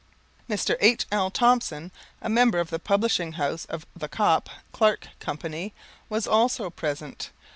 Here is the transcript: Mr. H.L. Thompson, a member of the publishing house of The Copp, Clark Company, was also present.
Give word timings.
Mr. 0.49 0.77
H.L. 0.79 1.29
Thompson, 1.29 1.91
a 2.23 2.27
member 2.27 2.57
of 2.57 2.71
the 2.71 2.79
publishing 2.79 3.33
house 3.33 3.65
of 3.65 3.85
The 3.95 4.07
Copp, 4.09 4.49
Clark 4.71 5.09
Company, 5.19 5.75
was 6.09 6.25
also 6.25 6.71
present. 6.71 7.29